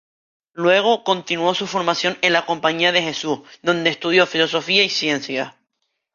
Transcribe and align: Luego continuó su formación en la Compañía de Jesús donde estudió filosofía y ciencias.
Luego 0.53 1.03
continuó 1.03 1.53
su 1.53 1.67
formación 1.67 2.17
en 2.23 2.33
la 2.33 2.47
Compañía 2.47 2.91
de 2.91 3.03
Jesús 3.03 3.41
donde 3.61 3.91
estudió 3.91 4.25
filosofía 4.25 4.83
y 4.83 4.89
ciencias. 4.89 5.53